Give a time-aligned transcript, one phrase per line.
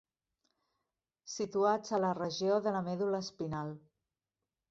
[1.33, 3.77] Situats a la regió de la medul·la espinal.